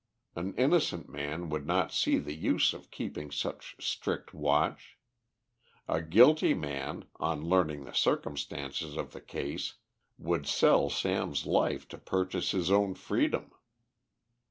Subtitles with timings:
[0.35, 4.97] An innocent man would not see the use of keeping such strict watch;
[5.87, 9.75] a guilty man, on learning the circumstances of the case,
[10.17, 13.51] would sell Sam's life to purchase his own freedom.